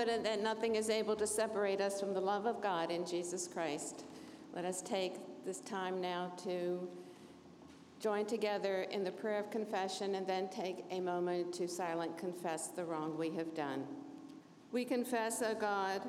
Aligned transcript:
confident 0.00 0.24
that 0.24 0.42
nothing 0.42 0.76
is 0.76 0.88
able 0.88 1.14
to 1.14 1.26
separate 1.26 1.78
us 1.78 2.00
from 2.00 2.14
the 2.14 2.20
love 2.20 2.46
of 2.46 2.62
God 2.62 2.90
in 2.90 3.04
Jesus 3.04 3.46
Christ. 3.46 4.04
Let 4.54 4.64
us 4.64 4.80
take 4.80 5.16
this 5.44 5.60
time 5.60 6.00
now 6.00 6.32
to 6.44 6.88
join 8.00 8.24
together 8.24 8.86
in 8.90 9.04
the 9.04 9.10
prayer 9.10 9.38
of 9.38 9.50
confession 9.50 10.14
and 10.14 10.26
then 10.26 10.48
take 10.48 10.86
a 10.90 11.00
moment 11.00 11.52
to 11.52 11.68
silent 11.68 12.16
confess 12.16 12.68
the 12.68 12.82
wrong 12.82 13.18
we 13.18 13.28
have 13.32 13.54
done. 13.54 13.84
We 14.72 14.86
confess, 14.86 15.42
O 15.42 15.54
God, 15.54 16.00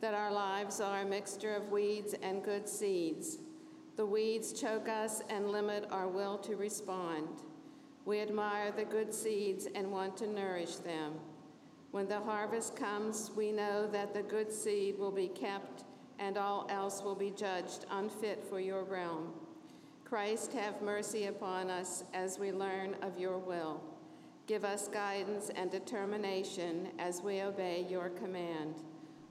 that 0.00 0.14
our 0.14 0.32
lives 0.32 0.80
are 0.80 1.02
a 1.02 1.06
mixture 1.06 1.54
of 1.54 1.70
weeds 1.70 2.16
and 2.20 2.42
good 2.42 2.68
seeds. 2.68 3.38
The 3.94 4.04
weeds 4.04 4.52
choke 4.52 4.88
us 4.88 5.22
and 5.30 5.52
limit 5.52 5.86
our 5.92 6.08
will 6.08 6.38
to 6.38 6.56
respond. 6.56 7.28
We 8.04 8.20
admire 8.20 8.72
the 8.72 8.84
good 8.84 9.14
seeds 9.14 9.68
and 9.72 9.92
want 9.92 10.16
to 10.16 10.26
nourish 10.26 10.74
them. 10.74 11.20
When 11.98 12.06
the 12.06 12.20
harvest 12.20 12.76
comes, 12.76 13.32
we 13.34 13.50
know 13.50 13.88
that 13.88 14.14
the 14.14 14.22
good 14.22 14.52
seed 14.52 14.96
will 15.00 15.10
be 15.10 15.26
kept 15.26 15.82
and 16.20 16.38
all 16.38 16.64
else 16.70 17.02
will 17.02 17.16
be 17.16 17.32
judged 17.32 17.86
unfit 17.90 18.44
for 18.48 18.60
your 18.60 18.84
realm. 18.84 19.32
Christ, 20.04 20.52
have 20.52 20.80
mercy 20.80 21.24
upon 21.24 21.70
us 21.70 22.04
as 22.14 22.38
we 22.38 22.52
learn 22.52 22.94
of 23.02 23.18
your 23.18 23.38
will. 23.38 23.82
Give 24.46 24.64
us 24.64 24.86
guidance 24.86 25.50
and 25.56 25.72
determination 25.72 26.90
as 27.00 27.20
we 27.20 27.42
obey 27.42 27.84
your 27.90 28.10
command. 28.10 28.76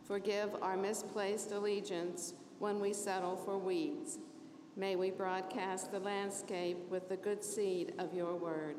Forgive 0.03 0.49
our 0.61 0.75
misplaced 0.75 1.53
allegiance 1.53 2.33
when 2.59 2.81
we 2.81 2.91
settle 2.91 3.37
for 3.37 3.57
weeds. 3.57 4.19
May 4.75 4.97
we 4.97 5.09
broadcast 5.09 5.93
the 5.93 6.01
landscape 6.01 6.79
with 6.89 7.07
the 7.07 7.15
good 7.15 7.45
seed 7.45 7.93
of 7.97 8.13
your 8.13 8.35
word. 8.35 8.75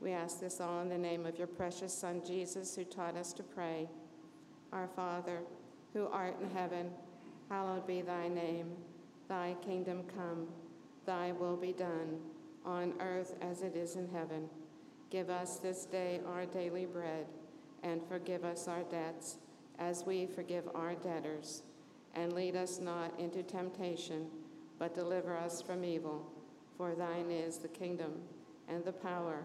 We 0.00 0.12
ask 0.12 0.40
this 0.40 0.60
all 0.60 0.80
in 0.80 0.88
the 0.88 0.98
name 0.98 1.24
of 1.24 1.38
your 1.38 1.46
precious 1.46 1.92
Son, 1.92 2.22
Jesus, 2.26 2.76
who 2.76 2.84
taught 2.84 3.16
us 3.16 3.32
to 3.34 3.42
pray. 3.42 3.88
Our 4.72 4.88
Father, 4.88 5.40
who 5.92 6.08
art 6.08 6.36
in 6.40 6.50
heaven, 6.50 6.90
hallowed 7.48 7.86
be 7.86 8.02
thy 8.02 8.28
name. 8.28 8.72
Thy 9.28 9.56
kingdom 9.64 10.02
come, 10.16 10.48
thy 11.06 11.32
will 11.32 11.56
be 11.56 11.72
done, 11.72 12.18
on 12.64 12.92
earth 13.00 13.34
as 13.40 13.62
it 13.62 13.76
is 13.76 13.96
in 13.96 14.08
heaven. 14.08 14.48
Give 15.10 15.30
us 15.30 15.58
this 15.58 15.84
day 15.86 16.20
our 16.26 16.44
daily 16.44 16.86
bread, 16.86 17.26
and 17.82 18.02
forgive 18.06 18.44
us 18.44 18.68
our 18.68 18.82
debts 18.82 19.38
as 19.78 20.04
we 20.04 20.26
forgive 20.26 20.68
our 20.74 20.94
debtors. 20.94 21.62
And 22.14 22.32
lead 22.32 22.56
us 22.56 22.80
not 22.80 23.18
into 23.18 23.42
temptation, 23.42 24.26
but 24.78 24.94
deliver 24.94 25.36
us 25.36 25.62
from 25.62 25.84
evil. 25.84 26.30
For 26.76 26.94
thine 26.94 27.30
is 27.30 27.58
the 27.58 27.68
kingdom, 27.68 28.12
and 28.68 28.84
the 28.84 28.92
power, 28.92 29.44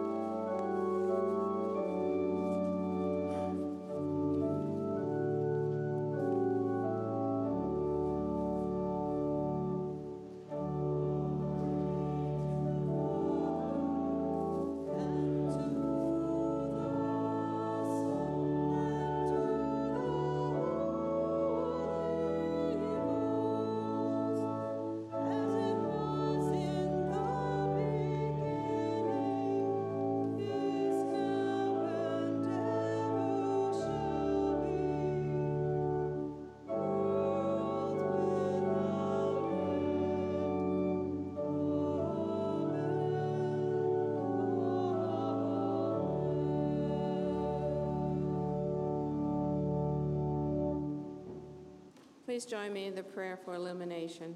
Please 52.31 52.45
join 52.45 52.71
me 52.71 52.85
in 52.85 52.95
the 52.95 53.03
prayer 53.03 53.35
for 53.35 53.55
illumination. 53.55 54.33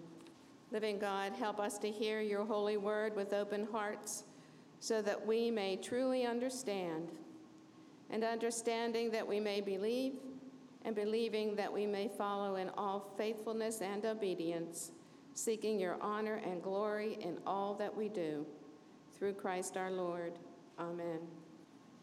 Living 0.69 0.99
God, 0.99 1.31
help 1.31 1.61
us 1.61 1.77
to 1.77 1.89
hear 1.89 2.19
your 2.19 2.43
holy 2.43 2.75
word 2.75 3.15
with 3.15 3.31
open 3.31 3.65
hearts 3.71 4.25
so 4.81 5.01
that 5.01 5.25
we 5.25 5.49
may 5.49 5.77
truly 5.77 6.25
understand, 6.25 7.13
and 8.09 8.21
understanding 8.21 9.11
that 9.11 9.25
we 9.25 9.39
may 9.39 9.61
believe, 9.61 10.15
and 10.83 10.93
believing 10.93 11.55
that 11.55 11.71
we 11.71 11.85
may 11.85 12.09
follow 12.17 12.57
in 12.57 12.69
all 12.77 13.13
faithfulness 13.17 13.79
and 13.79 14.05
obedience, 14.05 14.91
seeking 15.33 15.79
your 15.79 15.95
honor 16.01 16.41
and 16.45 16.61
glory 16.61 17.17
in 17.21 17.37
all 17.47 17.75
that 17.75 17.95
we 17.95 18.09
do. 18.09 18.45
Through 19.17 19.35
Christ 19.35 19.77
our 19.77 19.89
Lord. 19.89 20.33
Amen. 20.77 21.19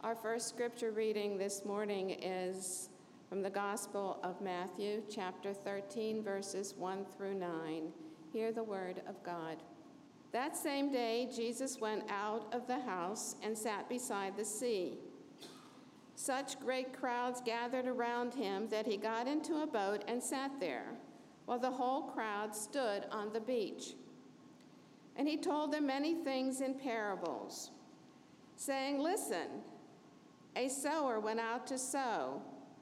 Our 0.01 0.15
first 0.15 0.49
scripture 0.49 0.91
reading 0.91 1.37
this 1.37 1.67
morning 1.67 2.17
is 2.23 2.89
from 3.33 3.41
the 3.41 3.49
Gospel 3.49 4.21
of 4.23 4.43
Matthew, 4.43 5.03
chapter 5.09 5.55
13, 5.55 6.23
verses 6.23 6.75
1 6.77 7.07
through 7.17 7.33
9. 7.33 7.91
Hear 8.31 8.53
the 8.53 8.63
word 8.63 9.01
of 9.09 9.23
God. 9.23 9.57
That 10.33 10.55
same 10.55 10.93
day, 10.93 11.31
Jesus 11.35 11.81
went 11.81 12.03
out 12.11 12.53
of 12.53 12.67
the 12.67 12.81
house 12.81 13.37
and 13.43 13.57
sat 13.57 13.89
beside 13.89 14.37
the 14.37 14.45
sea. 14.45 14.99
Such 16.15 16.61
great 16.61 16.93
crowds 16.93 17.41
gathered 17.43 17.87
around 17.87 18.35
him 18.35 18.69
that 18.69 18.87
he 18.87 18.99
got 18.99 19.27
into 19.27 19.63
a 19.63 19.67
boat 19.67 20.05
and 20.07 20.23
sat 20.23 20.51
there, 20.61 20.93
while 21.47 21.59
the 21.59 21.71
whole 21.71 22.03
crowd 22.03 22.55
stood 22.55 23.07
on 23.11 23.33
the 23.33 23.41
beach. 23.41 23.95
And 25.17 25.27
he 25.27 25.39
told 25.39 25.73
them 25.73 25.87
many 25.87 26.17
things 26.17 26.61
in 26.61 26.75
parables, 26.75 27.71
saying, 28.57 28.99
Listen, 28.99 29.63
a 30.55 30.69
sower 30.69 31.19
went 31.19 31.41
out 31.41 31.67
to 31.69 31.79
sow. 31.79 32.43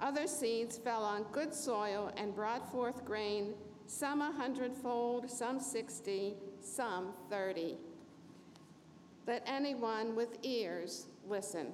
Other 0.00 0.26
seeds 0.26 0.78
fell 0.78 1.02
on 1.02 1.24
good 1.32 1.52
soil 1.52 2.12
and 2.16 2.34
brought 2.34 2.70
forth 2.70 3.04
grain, 3.04 3.54
some 3.86 4.22
a 4.22 4.30
hundredfold, 4.30 5.28
some 5.28 5.58
sixty, 5.58 6.34
some 6.60 7.12
thirty. 7.30 7.76
Let 9.26 9.42
anyone 9.46 10.14
with 10.14 10.38
ears 10.42 11.06
listen. 11.26 11.68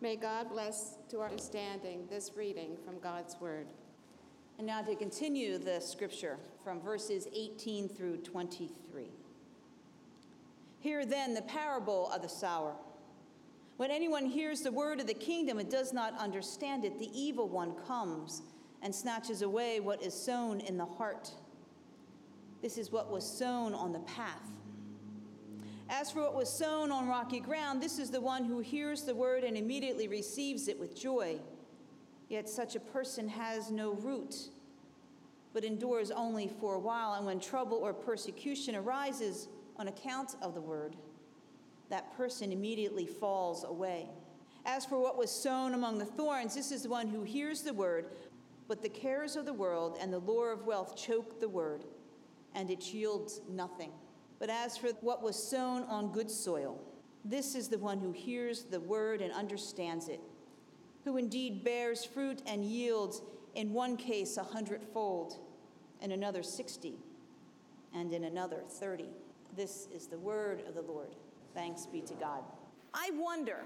May 0.00 0.16
God 0.16 0.50
bless 0.50 0.96
to 1.10 1.20
our 1.20 1.28
understanding 1.28 2.06
this 2.10 2.32
reading 2.36 2.76
from 2.84 2.98
God's 2.98 3.40
Word. 3.40 3.66
And 4.58 4.66
now 4.66 4.82
to 4.82 4.94
continue 4.94 5.58
the 5.58 5.80
scripture 5.80 6.38
from 6.62 6.80
verses 6.80 7.26
18 7.34 7.88
through 7.88 8.18
23. 8.18 9.08
Hear 10.80 11.06
then 11.06 11.34
the 11.34 11.42
parable 11.42 12.10
of 12.10 12.22
the 12.22 12.28
sower. 12.28 12.74
When 13.76 13.90
anyone 13.90 14.26
hears 14.26 14.60
the 14.60 14.70
word 14.70 15.00
of 15.00 15.06
the 15.06 15.14
kingdom 15.14 15.58
and 15.58 15.68
does 15.68 15.92
not 15.92 16.16
understand 16.18 16.84
it, 16.84 16.98
the 16.98 17.10
evil 17.12 17.48
one 17.48 17.74
comes 17.86 18.42
and 18.82 18.94
snatches 18.94 19.42
away 19.42 19.80
what 19.80 20.02
is 20.02 20.14
sown 20.14 20.60
in 20.60 20.76
the 20.76 20.84
heart. 20.84 21.32
This 22.62 22.78
is 22.78 22.92
what 22.92 23.10
was 23.10 23.26
sown 23.26 23.74
on 23.74 23.92
the 23.92 23.98
path. 24.00 24.48
As 25.88 26.10
for 26.10 26.20
what 26.20 26.34
was 26.34 26.48
sown 26.48 26.92
on 26.92 27.08
rocky 27.08 27.40
ground, 27.40 27.82
this 27.82 27.98
is 27.98 28.10
the 28.10 28.20
one 28.20 28.44
who 28.44 28.60
hears 28.60 29.02
the 29.02 29.14
word 29.14 29.44
and 29.44 29.56
immediately 29.56 30.08
receives 30.08 30.68
it 30.68 30.78
with 30.78 30.98
joy. 30.98 31.38
Yet 32.28 32.48
such 32.48 32.74
a 32.74 32.80
person 32.80 33.28
has 33.28 33.70
no 33.70 33.94
root, 33.94 34.48
but 35.52 35.64
endures 35.64 36.10
only 36.10 36.48
for 36.48 36.74
a 36.74 36.80
while, 36.80 37.14
and 37.14 37.26
when 37.26 37.38
trouble 37.38 37.78
or 37.78 37.92
persecution 37.92 38.76
arises 38.76 39.48
on 39.76 39.88
account 39.88 40.36
of 40.40 40.54
the 40.54 40.60
word, 40.60 40.96
that 41.94 42.16
person 42.16 42.50
immediately 42.50 43.06
falls 43.06 43.62
away. 43.62 44.08
As 44.66 44.84
for 44.84 44.98
what 44.98 45.16
was 45.16 45.30
sown 45.30 45.74
among 45.74 45.98
the 45.98 46.04
thorns, 46.04 46.56
this 46.56 46.72
is 46.72 46.82
the 46.82 46.88
one 46.88 47.06
who 47.06 47.22
hears 47.22 47.62
the 47.62 47.72
word, 47.72 48.06
but 48.66 48.82
the 48.82 48.88
cares 48.88 49.36
of 49.36 49.46
the 49.46 49.52
world 49.52 49.96
and 50.00 50.12
the 50.12 50.18
lure 50.18 50.50
of 50.50 50.66
wealth 50.66 50.96
choke 50.96 51.38
the 51.38 51.48
word, 51.48 51.84
and 52.56 52.68
it 52.68 52.92
yields 52.92 53.42
nothing. 53.48 53.92
But 54.40 54.50
as 54.50 54.76
for 54.76 54.88
what 55.02 55.22
was 55.22 55.36
sown 55.40 55.84
on 55.84 56.10
good 56.10 56.28
soil, 56.28 56.80
This 57.24 57.54
is 57.54 57.68
the 57.68 57.78
one 57.78 57.98
who 57.98 58.12
hears 58.12 58.64
the 58.64 58.80
word 58.80 59.22
and 59.22 59.32
understands 59.32 60.08
it, 60.08 60.20
who 61.04 61.16
indeed 61.16 61.64
bears 61.64 62.04
fruit 62.04 62.42
and 62.46 62.64
yields, 62.64 63.22
in 63.54 63.72
one 63.72 63.96
case 63.96 64.36
a 64.36 64.42
hundredfold, 64.42 65.38
in 66.02 66.12
another 66.12 66.42
sixty, 66.42 66.96
and 67.94 68.12
in 68.12 68.24
another 68.24 68.62
thirty. 68.68 69.08
This 69.56 69.88
is 69.94 70.06
the 70.06 70.18
word 70.18 70.64
of 70.68 70.74
the 70.74 70.82
Lord. 70.82 71.14
Thanks 71.54 71.86
be 71.86 72.00
to 72.02 72.14
God. 72.14 72.42
I 72.92 73.10
wonder 73.14 73.58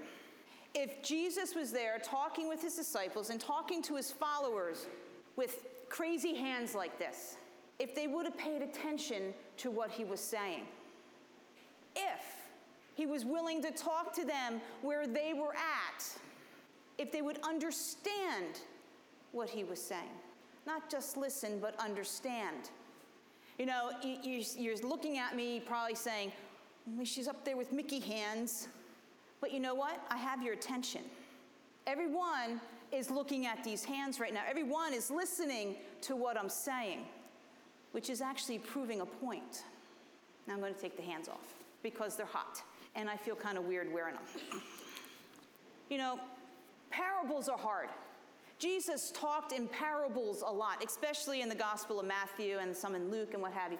if 0.75 1.01
Jesus 1.01 1.55
was 1.55 1.71
there 1.71 1.99
talking 2.03 2.47
with 2.47 2.61
his 2.61 2.75
disciples 2.75 3.31
and 3.31 3.41
talking 3.41 3.81
to 3.83 3.95
his 3.95 4.11
followers 4.11 4.87
with 5.35 5.65
crazy 5.89 6.35
hands 6.35 6.75
like 6.75 6.99
this, 6.99 7.37
if 7.79 7.95
they 7.95 8.07
would 8.07 8.25
have 8.25 8.37
paid 8.37 8.61
attention 8.61 9.33
to 9.57 9.71
what 9.71 9.89
he 9.89 10.03
was 10.03 10.19
saying. 10.19 10.63
If 11.95 12.23
he 12.95 13.05
was 13.05 13.25
willing 13.25 13.61
to 13.63 13.71
talk 13.71 14.13
to 14.15 14.25
them 14.25 14.61
where 14.81 15.07
they 15.07 15.33
were 15.33 15.53
at, 15.53 16.05
if 16.97 17.11
they 17.11 17.21
would 17.21 17.39
understand 17.43 18.61
what 19.31 19.49
he 19.49 19.63
was 19.63 19.81
saying. 19.81 20.01
Not 20.67 20.89
just 20.89 21.17
listen, 21.17 21.59
but 21.59 21.79
understand. 21.79 22.69
You 23.57 23.65
know, 23.65 23.91
you're 24.03 24.77
looking 24.77 25.17
at 25.17 25.35
me 25.35 25.59
probably 25.59 25.95
saying, 25.95 26.31
she's 27.03 27.27
up 27.27 27.45
there 27.45 27.57
with 27.57 27.71
Mickey 27.71 27.99
hands. 27.99 28.67
But 29.41 29.53
you 29.53 29.59
know 29.59 29.75
what? 29.75 30.01
I 30.09 30.17
have 30.17 30.43
your 30.43 30.53
attention. 30.53 31.01
Everyone 31.87 32.59
is 32.91 33.09
looking 33.09 33.45
at 33.45 33.63
these 33.63 33.83
hands 33.83 34.19
right 34.19 34.33
now. 34.33 34.41
Everyone 34.47 34.93
is 34.93 35.09
listening 35.09 35.75
to 36.01 36.15
what 36.15 36.37
I'm 36.37 36.49
saying, 36.49 37.05
which 37.91 38.09
is 38.09 38.21
actually 38.21 38.59
proving 38.59 39.01
a 39.01 39.05
point. 39.05 39.63
Now 40.47 40.55
I'm 40.55 40.59
going 40.59 40.73
to 40.73 40.79
take 40.79 40.97
the 40.97 41.03
hands 41.03 41.27
off 41.27 41.53
because 41.83 42.15
they're 42.15 42.25
hot 42.25 42.61
and 42.95 43.09
I 43.09 43.15
feel 43.15 43.35
kind 43.35 43.57
of 43.57 43.65
weird 43.65 43.91
wearing 43.93 44.15
them. 44.15 44.61
You 45.89 45.97
know, 45.97 46.19
parables 46.89 47.47
are 47.47 47.57
hard. 47.57 47.89
Jesus 48.57 49.11
talked 49.11 49.53
in 49.53 49.67
parables 49.67 50.43
a 50.45 50.51
lot, 50.51 50.83
especially 50.85 51.41
in 51.41 51.47
the 51.47 51.55
Gospel 51.55 51.99
of 51.99 52.05
Matthew 52.05 52.57
and 52.57 52.75
some 52.75 52.93
in 52.93 53.09
Luke 53.09 53.33
and 53.33 53.41
what 53.41 53.53
have 53.53 53.71
you. 53.71 53.77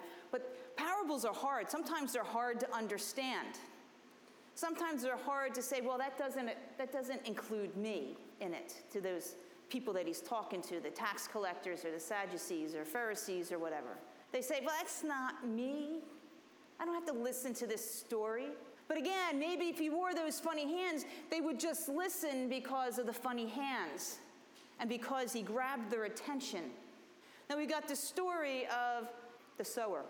Parables 0.80 1.26
are 1.26 1.34
hard. 1.34 1.70
Sometimes 1.70 2.14
they're 2.14 2.24
hard 2.24 2.58
to 2.60 2.74
understand. 2.74 3.58
Sometimes 4.54 5.02
they're 5.02 5.16
hard 5.16 5.54
to 5.54 5.60
say, 5.62 5.82
well, 5.82 5.98
that 5.98 6.16
doesn't, 6.16 6.50
that 6.78 6.90
doesn't 6.90 7.26
include 7.26 7.76
me 7.76 8.16
in 8.40 8.54
it, 8.54 8.82
to 8.90 9.00
those 9.00 9.34
people 9.68 9.92
that 9.92 10.06
he's 10.06 10.22
talking 10.22 10.62
to, 10.62 10.80
the 10.80 10.88
tax 10.88 11.28
collectors 11.28 11.84
or 11.84 11.90
the 11.90 12.00
Sadducees 12.00 12.74
or 12.74 12.86
Pharisees 12.86 13.52
or 13.52 13.58
whatever. 13.58 13.98
They 14.32 14.40
say, 14.40 14.60
well, 14.64 14.74
that's 14.78 15.04
not 15.04 15.46
me. 15.46 16.00
I 16.78 16.86
don't 16.86 16.94
have 16.94 17.06
to 17.06 17.12
listen 17.12 17.52
to 17.54 17.66
this 17.66 17.84
story. 17.84 18.46
But 18.88 18.96
again, 18.96 19.38
maybe 19.38 19.66
if 19.66 19.78
he 19.78 19.90
wore 19.90 20.14
those 20.14 20.40
funny 20.40 20.66
hands, 20.66 21.04
they 21.30 21.42
would 21.42 21.60
just 21.60 21.90
listen 21.90 22.48
because 22.48 22.98
of 22.98 23.04
the 23.04 23.12
funny 23.12 23.48
hands 23.48 24.18
and 24.78 24.88
because 24.88 25.32
he 25.34 25.42
grabbed 25.42 25.90
their 25.90 26.04
attention. 26.04 26.70
Now 27.50 27.58
we 27.58 27.66
got 27.66 27.86
the 27.86 27.96
story 27.96 28.66
of 28.66 29.08
the 29.58 29.64
sower. 29.64 30.04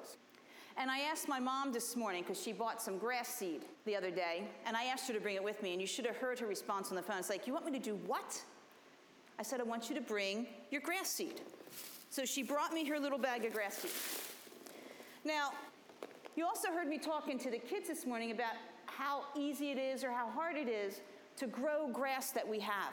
And 0.76 0.90
I 0.90 1.00
asked 1.00 1.28
my 1.28 1.40
mom 1.40 1.72
this 1.72 1.96
morning, 1.96 2.22
because 2.22 2.42
she 2.42 2.52
bought 2.52 2.80
some 2.80 2.98
grass 2.98 3.28
seed 3.28 3.62
the 3.84 3.96
other 3.96 4.10
day, 4.10 4.44
and 4.66 4.76
I 4.76 4.84
asked 4.84 5.06
her 5.08 5.14
to 5.14 5.20
bring 5.20 5.36
it 5.36 5.44
with 5.44 5.62
me, 5.62 5.72
and 5.72 5.80
you 5.80 5.86
should 5.86 6.06
have 6.06 6.16
heard 6.16 6.38
her 6.38 6.46
response 6.46 6.90
on 6.90 6.96
the 6.96 7.02
phone. 7.02 7.18
It's 7.18 7.28
like, 7.28 7.46
You 7.46 7.52
want 7.52 7.66
me 7.66 7.72
to 7.72 7.78
do 7.78 7.96
what? 8.06 8.42
I 9.38 9.42
said, 9.42 9.60
I 9.60 9.64
want 9.64 9.88
you 9.88 9.94
to 9.94 10.00
bring 10.00 10.46
your 10.70 10.80
grass 10.80 11.08
seed. 11.08 11.40
So 12.10 12.24
she 12.24 12.42
brought 12.42 12.72
me 12.72 12.84
her 12.86 12.98
little 12.98 13.18
bag 13.18 13.44
of 13.44 13.52
grass 13.52 13.78
seed. 13.78 13.90
Now, 15.24 15.50
you 16.36 16.44
also 16.44 16.68
heard 16.68 16.88
me 16.88 16.98
talking 16.98 17.38
to 17.38 17.50
the 17.50 17.58
kids 17.58 17.88
this 17.88 18.06
morning 18.06 18.30
about 18.30 18.52
how 18.86 19.24
easy 19.36 19.70
it 19.70 19.78
is 19.78 20.04
or 20.04 20.10
how 20.10 20.28
hard 20.28 20.56
it 20.56 20.68
is 20.68 21.00
to 21.36 21.46
grow 21.46 21.88
grass 21.88 22.32
that 22.32 22.46
we 22.46 22.60
have. 22.60 22.92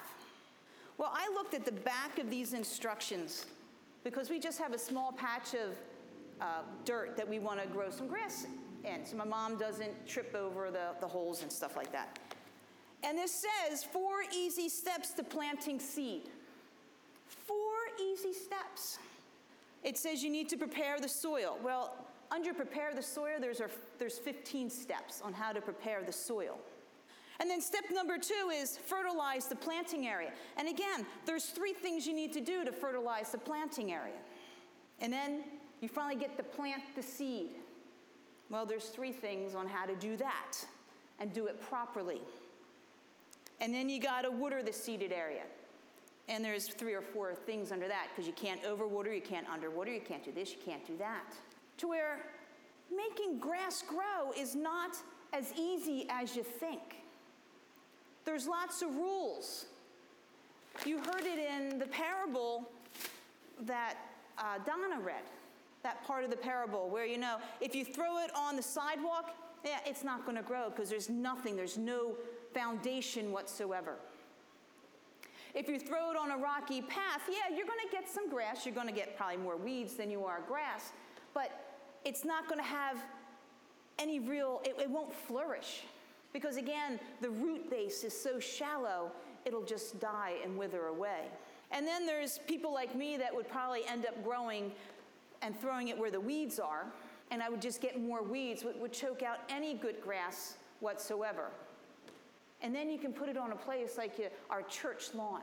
Well, 0.98 1.12
I 1.14 1.30
looked 1.34 1.54
at 1.54 1.66
the 1.66 1.72
back 1.72 2.18
of 2.18 2.30
these 2.30 2.54
instructions 2.54 3.46
because 4.04 4.30
we 4.30 4.40
just 4.40 4.58
have 4.60 4.74
a 4.74 4.80
small 4.80 5.12
patch 5.12 5.54
of 5.54 5.76
uh, 6.42 6.62
dirt 6.86 7.18
that 7.18 7.28
we 7.28 7.40
want 7.40 7.62
to 7.62 7.68
grow 7.68 7.90
some 7.90 8.08
grass 8.08 8.46
in 8.84 9.06
so 9.06 9.18
my 9.18 9.26
mom 9.26 9.58
doesn't 9.58 10.08
trip 10.08 10.36
over 10.36 10.72
the, 10.72 10.90
the 11.02 11.08
holes 11.08 11.42
and 11.42 11.52
stuff 11.52 11.76
like 11.76 11.92
that. 11.92 12.20
And 13.04 13.18
this 13.18 13.44
says 13.70 13.84
four 13.84 14.24
easy 14.36 14.70
steps 14.70 15.12
to 15.14 15.24
planting 15.24 15.80
seed. 15.80 16.24
Four 17.46 17.58
easy 18.02 18.34
steps. 18.34 19.00
It 19.84 19.98
says 19.98 20.24
you 20.24 20.30
need 20.30 20.50
to 20.50 20.58
prepare 20.58 21.00
the 21.00 21.08
soil. 21.08 21.58
Well, 21.64 21.94
under 22.32 22.54
prepare 22.54 22.94
the 22.94 23.02
soil, 23.02 23.38
there's, 23.40 23.62
there's 24.00 24.18
15 24.18 24.70
steps 24.70 25.22
on 25.24 25.34
how 25.34 25.54
to 25.54 25.62
prepare 25.62 26.04
the 26.04 26.12
soil. 26.12 26.58
And 27.40 27.50
then 27.50 27.62
step 27.62 27.84
number 27.92 28.18
two 28.18 28.52
is 28.54 28.78
fertilize 28.78 29.48
the 29.48 29.56
planting 29.56 30.08
area. 30.08 30.32
And 30.58 30.68
again, 30.68 31.06
there's 31.26 31.46
three 31.46 31.74
things 31.74 32.08
you 32.08 32.14
need 32.14 32.34
to 32.34 32.42
do 32.42 32.66
to 32.66 32.72
fertilize 32.72 33.32
the 33.32 33.38
planting 33.38 33.92
area. 33.92 34.20
And 35.00 35.14
then 35.14 35.44
you 35.82 35.88
finally 35.88 36.20
get 36.20 36.38
to 36.38 36.44
plant 36.44 36.84
the 36.96 37.04
seed. 37.04 37.50
Well, 38.50 38.66
there's 38.66 38.86
three 38.86 39.12
things 39.12 39.56
on 39.56 39.68
how 39.68 39.86
to 39.86 39.96
do 39.96 40.18
that 40.18 40.54
and 41.20 41.34
do 41.34 41.48
it 41.48 41.62
properly. 41.62 42.22
And 43.60 43.74
then 43.74 43.90
you 43.90 44.00
got 44.00 44.22
to 44.22 44.32
water 44.32 44.64
the 44.64 44.74
seeded 44.74 45.12
area. 45.12 45.44
And 46.30 46.44
there's 46.44 46.68
three 46.68 46.94
or 46.94 47.02
four 47.02 47.34
things 47.34 47.72
under 47.72 47.88
that 47.88 48.08
because 48.10 48.28
you 48.28 48.34
can't 48.34 48.62
overwater, 48.64 49.14
you 49.14 49.22
can't 49.22 49.48
underwater, 49.50 49.92
you 49.92 50.02
can't 50.02 50.24
do 50.24 50.32
this, 50.32 50.52
you 50.52 50.60
can't 50.66 50.86
do 50.86 50.98
that. 50.98 51.34
To 51.78 51.88
where 51.88 52.20
making 52.96 53.40
grass 53.40 53.82
grow 53.82 54.32
is 54.38 54.56
not 54.56 54.98
as 55.34 55.54
easy 55.58 56.06
as 56.10 56.36
you 56.36 56.44
think. 56.44 56.82
There's 58.26 58.48
lots 58.48 58.82
of 58.82 58.96
rules. 58.96 59.68
You 60.86 61.00
heard 61.00 61.24
it 61.24 61.40
in 61.40 61.80
the 61.80 61.88
parable 61.88 62.70
that 63.62 63.96
uh, 64.38 64.60
Donna 64.66 65.00
read, 65.02 65.24
that 65.88 66.06
part 66.06 66.26
of 66.26 66.30
the 66.30 66.36
parable 66.36 66.90
where 66.90 67.06
you 67.06 67.18
know, 67.18 67.38
if 67.62 67.74
you 67.74 67.86
throw 67.86 68.18
it 68.18 68.30
on 68.36 68.58
the 68.58 68.62
sidewalk, 68.62 69.34
yeah, 69.64 69.80
it's 69.86 70.04
not 70.04 70.26
going 70.26 70.36
to 70.36 70.44
grow 70.44 70.70
because 70.70 70.90
there's 70.90 71.10
nothing, 71.10 71.56
there's 71.56 71.78
no 71.78 72.16
foundation 72.54 73.32
whatsoever. 73.32 73.96
If 75.56 75.70
you 75.70 75.80
throw 75.80 76.12
it 76.12 76.18
on 76.18 76.32
a 76.32 76.38
rocky 76.38 76.82
path, 76.82 77.22
yeah, 77.30 77.56
you're 77.56 77.66
going 77.66 77.80
to 77.90 77.92
get 77.92 78.10
some 78.10 78.30
grass. 78.30 78.66
You're 78.66 78.76
going 78.76 78.88
to 78.88 78.94
get 78.94 79.16
probably 79.16 79.38
more 79.38 79.56
weeds 79.56 79.94
than 79.94 80.12
you 80.12 80.26
are 80.26 80.42
grass, 80.46 80.92
but 81.34 81.78
it's 82.04 82.26
not 82.26 82.50
going 82.50 82.60
to 82.60 82.68
have 82.68 83.02
any 83.98 84.20
real, 84.20 84.62
it, 84.66 84.76
it 84.78 84.90
won't 84.90 85.14
flourish. 85.14 85.84
Because 86.34 86.58
again, 86.58 87.00
the 87.22 87.30
root 87.30 87.70
base 87.70 88.04
is 88.04 88.14
so 88.14 88.42
shallow, 88.42 89.10
it'll 89.46 89.64
just 89.64 90.02
die 90.02 90.36
and 90.44 90.58
wither 90.58 90.88
away. 90.88 91.22
And 91.72 91.88
then 91.88 92.06
there's 92.06 92.40
people 92.48 92.74
like 92.74 92.94
me 92.94 93.16
that 93.18 93.34
would 93.34 93.50
probably 93.50 93.82
end 93.88 94.06
up 94.06 94.22
growing 94.24 94.72
and 95.42 95.60
throwing 95.60 95.90
it 95.90 95.98
where 95.98 96.12
the 96.12 96.20
weeds 96.20 96.60
are, 96.60 96.86
and 97.32 97.42
I 97.42 97.50
would 97.50 97.62
just 97.62 97.82
get 97.82 98.00
more 98.00 98.24
weeds, 98.24 98.64
which 98.64 98.76
would 98.78 98.94
choke 98.94 99.24
out 99.24 99.40
any 99.50 99.74
good 99.74 100.02
grass 100.02 100.56
whatsoever. 100.80 101.52
And 102.62 102.74
then 102.74 102.90
you 102.90 102.98
can 102.98 103.14
put 103.14 103.30
it 103.30 103.38
on 103.38 103.52
a 103.52 103.56
place 103.56 103.98
like 103.98 104.32
our 104.50 104.64
church 104.64 105.14
lawn. 105.14 105.42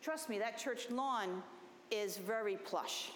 Trust 0.00 0.28
me, 0.28 0.38
that 0.38 0.58
church 0.58 0.90
lawn 0.90 1.42
is 1.90 2.16
very 2.16 2.56
plush. 2.56 3.10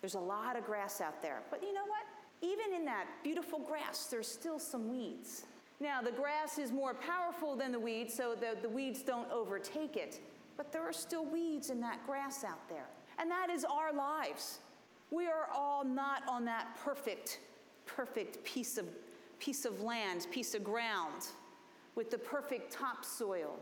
There's 0.00 0.14
a 0.14 0.20
lot 0.20 0.56
of 0.56 0.64
grass 0.64 1.00
out 1.00 1.22
there. 1.22 1.40
But 1.50 1.62
you 1.62 1.72
know 1.72 1.84
what? 1.84 2.04
Even 2.42 2.74
in 2.74 2.84
that 2.84 3.06
beautiful 3.24 3.58
grass, 3.58 4.06
there's 4.06 4.28
still 4.28 4.58
some 4.58 4.90
weeds. 4.90 5.44
Now, 5.80 6.00
the 6.00 6.12
grass 6.12 6.58
is 6.58 6.72
more 6.72 6.94
powerful 6.94 7.56
than 7.56 7.72
the 7.72 7.80
weeds, 7.80 8.14
so 8.14 8.34
the, 8.38 8.56
the 8.60 8.68
weeds 8.68 9.02
don't 9.02 9.30
overtake 9.30 9.96
it. 9.96 10.20
But 10.56 10.72
there 10.72 10.82
are 10.82 10.92
still 10.92 11.24
weeds 11.24 11.70
in 11.70 11.80
that 11.80 12.06
grass 12.06 12.44
out 12.44 12.68
there. 12.68 12.86
And 13.18 13.30
that 13.30 13.50
is 13.50 13.64
our 13.64 13.92
lives. 13.92 14.60
We 15.10 15.26
are 15.26 15.48
all 15.54 15.84
not 15.84 16.22
on 16.28 16.44
that 16.46 16.76
perfect, 16.84 17.40
perfect 17.86 18.42
piece 18.44 18.76
of, 18.76 18.86
piece 19.38 19.64
of 19.64 19.80
land, 19.80 20.26
piece 20.30 20.54
of 20.54 20.64
ground, 20.64 21.28
with 21.94 22.10
the 22.10 22.18
perfect 22.18 22.72
topsoil 22.72 23.58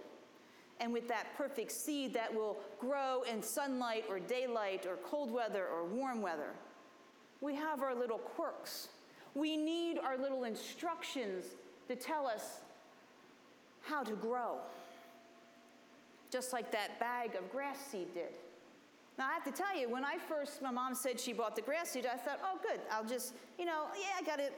and 0.81 0.93
with 0.93 1.07
that 1.09 1.27
perfect 1.37 1.71
seed 1.71 2.13
that 2.15 2.35
will 2.35 2.57
grow 2.79 3.23
in 3.31 3.43
sunlight 3.43 4.05
or 4.09 4.19
daylight 4.19 4.87
or 4.87 4.97
cold 4.97 5.31
weather 5.31 5.67
or 5.67 5.85
warm 5.85 6.21
weather. 6.21 6.51
We 7.41 7.55
have 7.55 7.83
our 7.83 7.95
little 7.95 8.19
quirks. 8.19 8.89
We 9.35 9.57
need 9.57 9.99
our 9.99 10.17
little 10.17 10.45
instructions 10.45 11.45
to 11.89 11.95
tell 11.95 12.27
us 12.27 12.61
how 13.83 14.03
to 14.03 14.13
grow, 14.13 14.57
just 16.31 16.53
like 16.53 16.73
that 16.73 16.99
bag 16.99 17.35
of 17.37 17.51
grass 17.53 17.79
seed 17.91 18.13
did. 18.15 18.33
Now, 19.17 19.29
I 19.29 19.35
have 19.35 19.45
to 19.45 19.53
tell 19.53 19.79
you, 19.79 19.89
when 19.89 20.05
I 20.05 20.17
first, 20.17 20.61
my 20.61 20.73
mom 20.73 20.95
said 20.95 21.21
she 21.21 21.33
bought 21.33 21.55
the 21.55 21.63
grass 21.63 21.91
seed, 21.91 22.07
I 22.07 22.17
thought, 22.17 22.41
oh, 22.43 22.59
good, 22.63 22.81
I'll 22.91 23.05
just, 23.05 23.35
you 23.59 23.65
know, 23.65 23.85
yeah, 23.95 24.09
I 24.19 24.23
got 24.23 24.39
to 24.39 24.51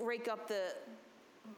rake 0.00 0.28
up 0.28 0.48
the, 0.48 0.74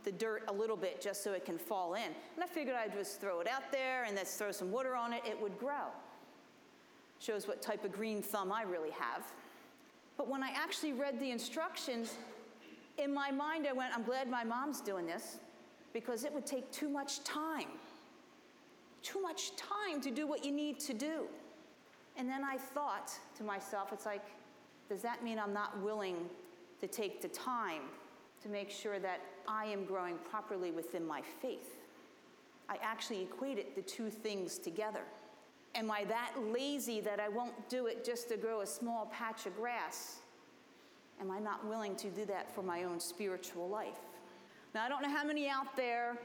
the 0.04 0.12
dirt 0.12 0.44
a 0.48 0.52
little 0.52 0.76
bit 0.76 1.00
just 1.00 1.24
so 1.24 1.32
it 1.32 1.46
can 1.46 1.56
fall 1.56 1.94
in. 1.94 2.02
And 2.02 2.42
I 2.42 2.46
figured 2.46 2.76
I'd 2.76 2.92
just 2.92 3.20
throw 3.20 3.40
it 3.40 3.48
out 3.48 3.72
there 3.72 4.04
and 4.04 4.14
let's 4.14 4.36
throw 4.36 4.52
some 4.52 4.70
water 4.70 4.94
on 4.94 5.14
it, 5.14 5.22
it 5.26 5.40
would 5.40 5.58
grow. 5.58 5.88
Shows 7.20 7.48
what 7.48 7.62
type 7.62 7.84
of 7.84 7.92
green 7.92 8.20
thumb 8.20 8.52
I 8.52 8.62
really 8.62 8.90
have. 8.90 9.22
But 10.18 10.28
when 10.28 10.42
I 10.42 10.50
actually 10.54 10.92
read 10.92 11.18
the 11.18 11.30
instructions, 11.30 12.16
in 12.98 13.14
my 13.14 13.30
mind, 13.30 13.66
I 13.66 13.72
went, 13.72 13.94
I'm 13.94 14.02
glad 14.02 14.28
my 14.28 14.44
mom's 14.44 14.80
doing 14.82 15.06
this 15.06 15.38
because 15.92 16.24
it 16.24 16.32
would 16.32 16.46
take 16.46 16.70
too 16.70 16.88
much 16.88 17.24
time. 17.24 17.68
Too 19.02 19.20
much 19.22 19.56
time 19.56 20.00
to 20.02 20.10
do 20.10 20.26
what 20.26 20.44
you 20.44 20.52
need 20.52 20.78
to 20.80 20.92
do. 20.92 21.26
And 22.16 22.28
then 22.28 22.44
I 22.44 22.56
thought 22.56 23.12
to 23.36 23.44
myself, 23.44 23.92
it's 23.92 24.06
like, 24.06 24.24
does 24.88 25.02
that 25.02 25.24
mean 25.24 25.38
I'm 25.38 25.52
not 25.52 25.80
willing 25.80 26.16
to 26.80 26.86
take 26.86 27.22
the 27.22 27.28
time 27.28 27.82
to 28.42 28.48
make 28.48 28.70
sure 28.70 28.98
that 28.98 29.20
I 29.48 29.66
am 29.66 29.84
growing 29.84 30.16
properly 30.30 30.70
within 30.70 31.06
my 31.06 31.22
faith? 31.40 31.76
I 32.68 32.76
actually 32.82 33.22
equated 33.22 33.66
the 33.74 33.82
two 33.82 34.10
things 34.10 34.58
together. 34.58 35.02
Am 35.74 35.90
I 35.90 36.04
that 36.04 36.32
lazy 36.52 37.00
that 37.00 37.18
I 37.18 37.28
won't 37.28 37.68
do 37.68 37.86
it 37.86 38.04
just 38.04 38.28
to 38.28 38.36
grow 38.36 38.60
a 38.60 38.66
small 38.66 39.06
patch 39.06 39.46
of 39.46 39.56
grass? 39.56 40.18
Am 41.20 41.30
I 41.30 41.38
not 41.38 41.66
willing 41.66 41.96
to 41.96 42.08
do 42.10 42.24
that 42.26 42.54
for 42.54 42.62
my 42.62 42.84
own 42.84 43.00
spiritual 43.00 43.68
life? 43.68 44.00
Now, 44.74 44.84
I 44.84 44.88
don't 44.88 45.02
know 45.02 45.10
how 45.10 45.24
many 45.24 45.48
out 45.48 45.76
there 45.76 46.16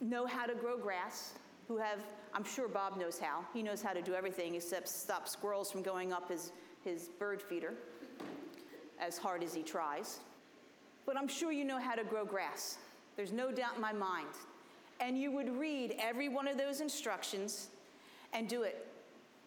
know 0.00 0.26
how 0.26 0.46
to 0.46 0.54
grow 0.54 0.76
grass, 0.76 1.34
who 1.68 1.76
have, 1.76 1.98
I'm 2.34 2.44
sure 2.44 2.66
Bob 2.66 2.98
knows 2.98 3.18
how. 3.18 3.44
He 3.54 3.62
knows 3.62 3.80
how 3.80 3.92
to 3.92 4.02
do 4.02 4.14
everything 4.14 4.56
except 4.56 4.88
stop 4.88 5.28
squirrels 5.28 5.70
from 5.70 5.82
going 5.82 6.12
up 6.12 6.28
his, 6.28 6.50
his 6.84 7.08
bird 7.20 7.40
feeder 7.40 7.74
as 9.00 9.16
hard 9.16 9.42
as 9.44 9.54
he 9.54 9.62
tries. 9.62 10.18
But 11.06 11.16
I'm 11.16 11.28
sure 11.28 11.52
you 11.52 11.64
know 11.64 11.78
how 11.78 11.94
to 11.94 12.02
grow 12.02 12.24
grass. 12.24 12.78
There's 13.16 13.32
no 13.32 13.52
doubt 13.52 13.76
in 13.76 13.80
my 13.80 13.92
mind. 13.92 14.28
And 15.00 15.16
you 15.16 15.30
would 15.30 15.56
read 15.56 15.94
every 16.00 16.28
one 16.28 16.48
of 16.48 16.58
those 16.58 16.80
instructions 16.80 17.68
and 18.32 18.48
do 18.48 18.62
it 18.62 18.86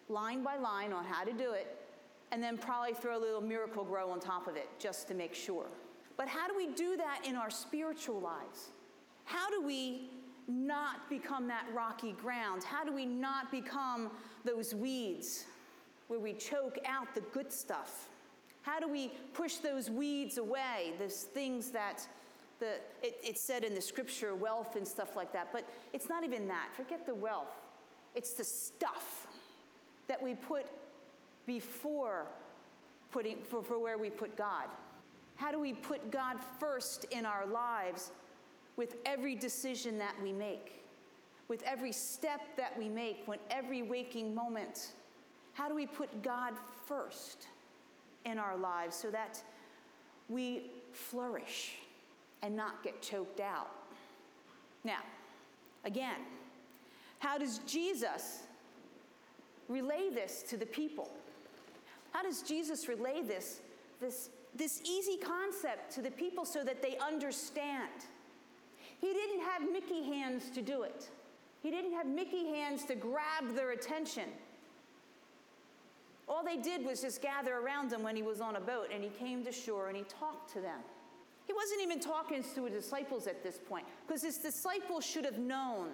line 0.08 0.42
by 0.42 0.56
line 0.56 0.92
on 0.92 1.04
how 1.04 1.24
to 1.24 1.32
do 1.32 1.52
it, 1.52 1.76
and 2.32 2.42
then 2.42 2.56
probably 2.56 2.94
throw 2.94 3.18
a 3.18 3.20
little 3.20 3.40
Miracle-Gro 3.42 4.10
on 4.10 4.20
top 4.20 4.46
of 4.46 4.56
it 4.56 4.68
just 4.78 5.08
to 5.08 5.14
make 5.14 5.34
sure. 5.34 5.66
But 6.16 6.28
how 6.28 6.48
do 6.48 6.56
we 6.56 6.68
do 6.68 6.96
that 6.96 7.20
in 7.26 7.36
our 7.36 7.50
spiritual 7.50 8.20
lives? 8.20 8.68
How 9.24 9.50
do 9.50 9.60
we 9.62 10.08
not 10.48 11.08
become 11.08 11.46
that 11.48 11.66
rocky 11.74 12.12
ground? 12.12 12.64
How 12.64 12.84
do 12.84 12.92
we 12.92 13.06
not 13.06 13.50
become 13.50 14.10
those 14.44 14.74
weeds 14.74 15.44
where 16.08 16.18
we 16.18 16.32
choke 16.32 16.78
out 16.86 17.14
the 17.14 17.20
good 17.20 17.52
stuff? 17.52 18.08
How 18.62 18.80
do 18.80 18.88
we 18.88 19.12
push 19.34 19.56
those 19.56 19.90
weeds 19.90 20.38
away, 20.38 20.94
those 20.98 21.22
things 21.22 21.70
that 21.70 22.06
the, 22.58 22.74
it, 23.02 23.18
it's 23.22 23.40
said 23.40 23.62
in 23.62 23.74
the 23.74 23.80
scripture, 23.80 24.34
wealth 24.34 24.76
and 24.76 24.86
stuff 24.86 25.16
like 25.16 25.32
that, 25.32 25.48
but 25.52 25.64
it's 25.92 26.08
not 26.08 26.24
even 26.24 26.48
that. 26.48 26.68
Forget 26.76 27.06
the 27.06 27.14
wealth. 27.14 27.54
It's 28.14 28.32
the 28.32 28.44
stuff 28.44 29.26
that 30.08 30.20
we 30.20 30.34
put 30.34 30.66
before 31.46 32.26
putting 33.12 33.38
for, 33.48 33.62
for 33.62 33.78
where 33.78 33.96
we 33.96 34.10
put 34.10 34.36
God. 34.36 34.64
How 35.36 35.52
do 35.52 35.60
we 35.60 35.72
put 35.72 36.10
God 36.10 36.36
first 36.58 37.04
in 37.10 37.24
our 37.24 37.46
lives 37.46 38.10
with 38.78 38.94
every 39.04 39.34
decision 39.34 39.98
that 39.98 40.14
we 40.22 40.32
make, 40.32 40.84
with 41.48 41.62
every 41.64 41.92
step 41.92 42.40
that 42.56 42.78
we 42.78 42.88
make, 42.88 43.26
with 43.26 43.40
every 43.50 43.82
waking 43.82 44.32
moment? 44.34 44.92
How 45.52 45.68
do 45.68 45.74
we 45.74 45.84
put 45.84 46.22
God 46.22 46.54
first 46.86 47.48
in 48.24 48.38
our 48.38 48.56
lives 48.56 48.94
so 48.94 49.10
that 49.10 49.42
we 50.28 50.70
flourish 50.92 51.74
and 52.42 52.56
not 52.56 52.84
get 52.84 53.02
choked 53.02 53.40
out? 53.40 53.68
Now, 54.84 55.00
again, 55.84 56.20
how 57.18 57.36
does 57.36 57.58
Jesus 57.66 58.44
relay 59.68 60.08
this 60.08 60.44
to 60.48 60.56
the 60.56 60.66
people? 60.66 61.10
How 62.12 62.22
does 62.22 62.42
Jesus 62.42 62.86
relay 62.86 63.22
this, 63.22 63.58
this, 64.00 64.30
this 64.54 64.80
easy 64.84 65.16
concept 65.16 65.92
to 65.94 66.00
the 66.00 66.12
people 66.12 66.44
so 66.44 66.62
that 66.62 66.80
they 66.80 66.96
understand? 66.98 67.90
He 69.00 69.12
didn't 69.12 69.40
have 69.40 69.70
Mickey 69.70 70.02
hands 70.04 70.50
to 70.50 70.62
do 70.62 70.82
it. 70.82 71.08
He 71.62 71.70
didn't 71.70 71.92
have 71.92 72.06
Mickey 72.06 72.46
hands 72.46 72.84
to 72.86 72.94
grab 72.94 73.54
their 73.54 73.72
attention. 73.72 74.24
All 76.28 76.44
they 76.44 76.56
did 76.56 76.84
was 76.84 77.00
just 77.00 77.22
gather 77.22 77.56
around 77.58 77.92
him 77.92 78.02
when 78.02 78.14
he 78.14 78.22
was 78.22 78.40
on 78.40 78.56
a 78.56 78.60
boat 78.60 78.88
and 78.92 79.02
he 79.02 79.10
came 79.10 79.44
to 79.44 79.52
shore 79.52 79.88
and 79.88 79.96
he 79.96 80.04
talked 80.04 80.52
to 80.52 80.60
them. 80.60 80.80
He 81.46 81.54
wasn't 81.54 81.80
even 81.80 82.00
talking 82.00 82.44
to 82.54 82.64
his 82.64 82.84
disciples 82.84 83.26
at 83.26 83.42
this 83.42 83.58
point 83.68 83.86
because 84.06 84.22
his 84.22 84.36
disciples 84.36 85.04
should 85.04 85.24
have 85.24 85.38
known 85.38 85.88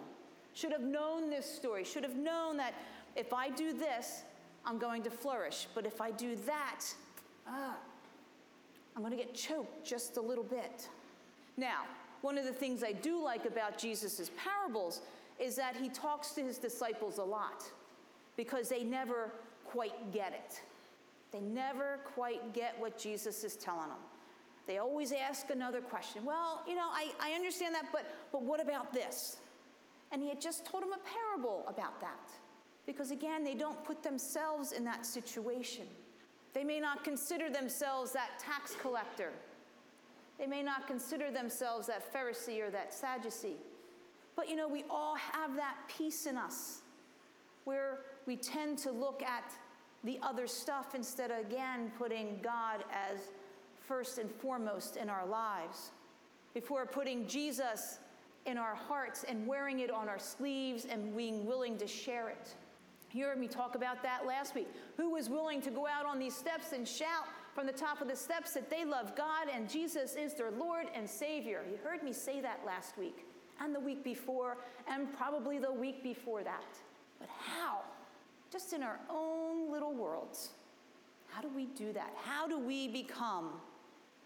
should 0.55 0.73
have 0.73 0.83
known 0.83 1.31
this 1.31 1.45
story, 1.53 1.85
should 1.85 2.05
have 2.05 2.17
known 2.17 2.57
that 2.57 2.75
if 3.17 3.33
I 3.33 3.51
do 3.51 3.73
this, 3.73 4.23
I'm 4.65 4.79
going 4.79 5.03
to 5.03 5.11
flourish. 5.11 5.67
But 5.75 5.85
if 5.85 6.01
I 6.01 6.13
do 6.13 6.37
that, 6.47 6.85
ah, 7.47 7.77
I'm 8.95 9.03
going 9.03 9.11
to 9.11 9.17
get 9.17 9.35
choked 9.35 9.85
just 9.85 10.17
a 10.17 10.21
little 10.21 10.45
bit. 10.45 10.89
Now, 11.57 11.83
one 12.25 12.39
of 12.39 12.47
the 12.47 12.53
things 12.53 12.83
I 12.83 12.93
do 12.93 13.23
like 13.23 13.45
about 13.45 13.77
Jesus' 13.77 14.31
parables 14.43 15.03
is 15.39 15.57
that 15.57 15.77
he 15.77 15.91
talks 15.91 16.31
to 16.31 16.41
his 16.41 16.57
disciples 16.57 17.19
a 17.19 17.23
lot 17.23 17.65
because 18.35 18.71
they 18.71 18.83
never 18.83 19.31
quite 19.67 20.11
get 20.11 20.33
it. 20.33 20.63
They 21.33 21.41
never 21.41 22.01
quite 22.15 22.55
get 22.55 22.81
what 22.81 22.97
Jesus 22.97 23.45
is 23.45 23.57
telling 23.57 23.89
them. 23.89 23.99
They 24.67 24.79
always 24.79 25.13
ask 25.13 25.51
another 25.51 25.83
question. 25.83 26.25
Well, 26.25 26.63
you 26.67 26.75
know, 26.75 26.89
I, 26.91 27.13
I 27.21 27.33
understand 27.33 27.75
that, 27.75 27.89
but, 27.93 28.07
but 28.33 28.41
what 28.41 28.59
about 28.59 28.95
this? 28.95 29.37
And 30.11 30.23
he 30.23 30.31
had 30.31 30.41
just 30.41 30.65
told 30.65 30.83
them 30.83 30.95
a 30.95 30.99
parable 31.07 31.67
about 31.69 32.01
that. 32.01 32.31
Because 32.87 33.11
again, 33.11 33.45
they 33.45 33.55
don't 33.55 33.85
put 33.85 34.03
themselves 34.03 34.73
in 34.73 34.83
that 34.85 35.05
situation. 35.05 35.85
They 36.55 36.65
may 36.65 36.81
not 36.81 37.05
consider 37.05 37.51
themselves 37.51 38.13
that 38.13 38.39
tax 38.39 38.75
collector. 38.81 39.33
They 40.39 40.47
may 40.47 40.63
not 40.63 40.87
consider 40.87 41.31
themselves 41.31 41.87
that 41.87 42.13
Pharisee 42.13 42.61
or 42.61 42.71
that 42.71 42.93
Sadducee. 42.93 43.57
But 44.37 44.49
you 44.49 44.57
know, 44.57 44.69
we 44.69 44.85
all 44.91 45.15
have 45.15 45.55
that 45.57 45.77
piece 45.89 46.27
in 46.27 46.37
us 46.37 46.81
where 47.65 48.01
we 48.27 48.37
tend 48.37 48.79
to 48.79 48.91
look 48.91 49.23
at 49.23 49.53
the 50.03 50.19
other 50.23 50.47
stuff 50.47 50.95
instead 50.95 51.31
of 51.31 51.39
again 51.39 51.91
putting 51.97 52.39
God 52.43 52.85
as 52.93 53.21
first 53.87 54.19
and 54.19 54.31
foremost 54.31 54.97
in 54.97 55.09
our 55.09 55.27
lives. 55.27 55.93
Before 56.53 56.87
putting 56.87 57.27
Jesus 57.27 57.99
in 58.47 58.59
our 58.59 58.75
hearts 58.75 59.25
and 59.27 59.47
wearing 59.47 59.81
it 59.81 59.91
on 59.91 60.09
our 60.09 60.19
sleeves 60.19 60.85
and 60.85 61.17
being 61.17 61.47
willing 61.47 61.79
to 61.79 61.87
share 61.87 62.29
it. 62.29 62.55
You 63.13 63.25
heard 63.27 63.39
me 63.39 63.47
talk 63.49 63.77
about 63.77 64.03
that 64.03 64.27
last 64.27 64.55
week. 64.55 64.69
Who 64.97 65.11
was 65.11 65.31
willing 65.31 65.63
to 65.63 65.71
go 65.71 65.87
out 65.87 66.05
on 66.05 66.19
these 66.19 66.35
steps 66.35 66.73
and 66.73 66.87
shout 66.87 67.27
from 67.55 67.67
the 67.67 67.73
top 67.73 68.01
of 68.01 68.09
the 68.09 68.17
steps 68.17 68.53
that 68.55 68.69
they 68.69 68.85
love 68.85 69.15
God 69.17 69.47
and 69.53 69.71
Jesus 69.71 70.17
is 70.17 70.35
their 70.35 70.51
Lord 70.51 70.87
and 70.95 71.09
Savior? 71.09 71.63
You 71.71 71.79
heard 71.85 72.03
me 72.03 72.13
say 72.13 72.41
that 72.41 72.61
last 72.67 72.99
week 72.99 73.25
and 73.61 73.75
the 73.75 73.81
week 73.81 74.03
before 74.03 74.59
and 74.89 75.13
probably 75.17 75.59
the 75.59 75.73
week 75.73 76.03
before 76.03 76.43
that. 76.43 76.65
But 77.21 77.29
how? 77.29 77.79
Just 78.51 78.73
in 78.73 78.83
our 78.83 78.99
own 79.09 79.71
little 79.71 79.95
worlds. 79.95 80.51
How 81.29 81.43
do 81.43 81.49
we 81.49 81.67
do 81.67 81.93
that? 81.93 82.13
How 82.25 82.49
do 82.49 82.59
we 82.59 82.89
become 82.89 83.51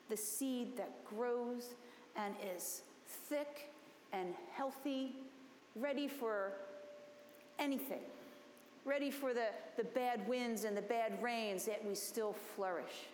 the 0.08 0.16
seed 0.16 0.76
that 0.76 1.04
grows 1.04 1.74
and 2.16 2.34
is 2.54 2.82
thick 3.06 3.70
and 4.12 4.34
healthy, 4.54 5.16
ready 5.76 6.08
for 6.08 6.52
anything, 7.58 8.00
ready 8.84 9.10
for 9.10 9.34
the, 9.34 9.46
the 9.76 9.84
bad 9.84 10.26
winds 10.26 10.64
and 10.64 10.76
the 10.76 10.82
bad 10.82 11.22
rains, 11.22 11.66
yet 11.66 11.84
we 11.86 11.94
still 11.94 12.34
flourish. 12.56 13.06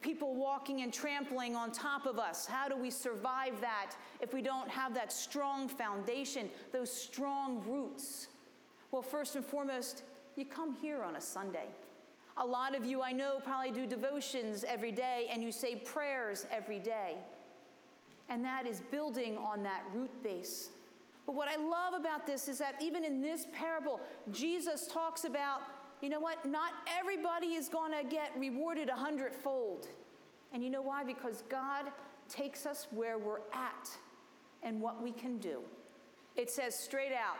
People 0.00 0.34
walking 0.34 0.82
and 0.82 0.92
trampling 0.92 1.56
on 1.56 1.72
top 1.72 2.06
of 2.06 2.18
us. 2.18 2.46
How 2.46 2.68
do 2.68 2.76
we 2.76 2.90
survive 2.90 3.60
that 3.60 3.96
if 4.20 4.32
we 4.32 4.42
don't 4.42 4.68
have 4.68 4.94
that 4.94 5.12
strong 5.12 5.68
foundation, 5.68 6.48
those 6.72 6.90
strong 6.90 7.62
roots? 7.66 8.28
Well, 8.90 9.02
first 9.02 9.36
and 9.36 9.44
foremost, 9.44 10.02
you 10.36 10.44
come 10.44 10.74
here 10.74 11.02
on 11.02 11.16
a 11.16 11.20
Sunday. 11.20 11.66
A 12.36 12.46
lot 12.46 12.76
of 12.76 12.86
you 12.86 13.02
I 13.02 13.10
know 13.10 13.40
probably 13.44 13.72
do 13.72 13.86
devotions 13.86 14.64
every 14.64 14.92
day 14.92 15.28
and 15.32 15.42
you 15.42 15.50
say 15.50 15.76
prayers 15.76 16.46
every 16.52 16.78
day 16.78 17.16
and 18.28 18.44
that 18.44 18.66
is 18.66 18.80
building 18.90 19.36
on 19.38 19.62
that 19.62 19.82
root 19.94 20.10
base. 20.22 20.70
But 21.26 21.34
what 21.34 21.48
I 21.48 21.56
love 21.56 21.94
about 21.94 22.26
this 22.26 22.48
is 22.48 22.58
that 22.58 22.76
even 22.80 23.04
in 23.04 23.20
this 23.20 23.46
parable, 23.52 24.00
Jesus 24.30 24.86
talks 24.86 25.24
about, 25.24 25.60
you 26.00 26.08
know 26.08 26.20
what, 26.20 26.44
not 26.46 26.72
everybody 26.98 27.54
is 27.54 27.68
going 27.68 27.92
to 27.92 28.08
get 28.08 28.32
rewarded 28.36 28.88
a 28.88 28.94
hundredfold. 28.94 29.88
And 30.52 30.62
you 30.62 30.70
know 30.70 30.82
why? 30.82 31.04
Because 31.04 31.42
God 31.48 31.86
takes 32.28 32.66
us 32.66 32.86
where 32.90 33.18
we're 33.18 33.40
at 33.52 33.90
and 34.62 34.80
what 34.80 35.02
we 35.02 35.12
can 35.12 35.38
do. 35.38 35.60
It 36.36 36.50
says 36.50 36.78
straight 36.78 37.12
out 37.12 37.38